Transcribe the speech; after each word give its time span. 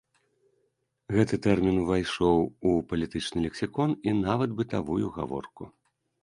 Гэты 1.15 1.35
тэрмін 1.45 1.75
увайшоў 1.83 2.37
у 2.69 2.71
палітычны 2.95 3.37
лексікон 3.45 3.89
і 4.11 4.15
нават 4.25 4.49
бытавую 4.63 5.07
гаворку. 5.21 5.63